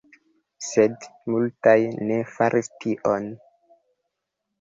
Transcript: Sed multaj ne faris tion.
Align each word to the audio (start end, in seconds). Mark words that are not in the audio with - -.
Sed 0.67 1.03
multaj 1.33 1.75
ne 2.11 2.17
faris 2.37 2.71
tion. 2.85 3.29